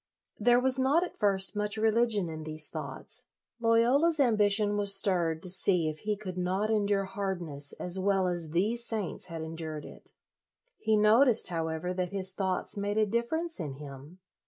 [0.47, 3.25] 'There was not, at first, much religion in these thoughts.
[3.59, 8.27] Loyola's ambition was stirred to see if he could not endure hard ness as well
[8.27, 10.13] as these saints had endured it.
[10.79, 14.17] He noticed, however, that his thoughts made a difference in him.